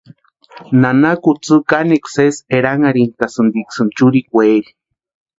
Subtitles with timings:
[0.81, 4.69] Nana kutsï kanekwa sésï eranharhitasïntiksïni churekweeri.